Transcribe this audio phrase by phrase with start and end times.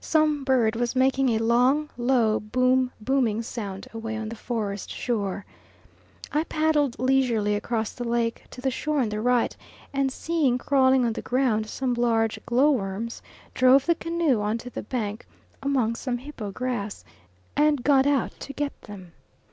[0.00, 5.46] Some bird was making a long, low boom booming sound away on the forest shore.
[6.32, 9.56] I paddled leisurely across the lake to the shore on the right,
[9.92, 13.22] and seeing crawling on the ground some large glow worms,
[13.54, 15.24] drove the canoe on to the bank
[15.62, 17.04] among some hippo grass,
[17.54, 19.12] and got out to get them.